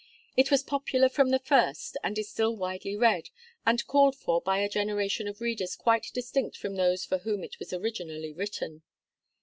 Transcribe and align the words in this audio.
It 0.35 0.49
was 0.49 0.63
popular 0.63 1.09
from 1.09 1.29
the 1.29 1.37
first, 1.37 1.95
and 2.03 2.17
is 2.17 2.27
still 2.27 2.55
widely 2.55 2.95
read, 2.95 3.29
and 3.67 3.85
called 3.85 4.15
for 4.15 4.41
by 4.41 4.57
a 4.57 4.67
generation 4.67 5.27
of 5.27 5.41
readers 5.41 5.75
quite 5.75 6.09
distinct 6.11 6.57
from 6.57 6.75
those 6.75 7.05
for 7.05 7.19
whom 7.19 7.43
it 7.43 7.59
was 7.59 7.71
originally 7.71 8.33
written. 8.33 8.81